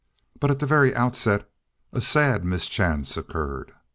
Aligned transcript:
But 0.39 0.49
at 0.49 0.57
the 0.57 0.65
very 0.65 0.95
outset 0.95 1.47
a 1.93 2.01
sad 2.01 2.43
mischance 2.43 3.17
occurred. 3.17 3.73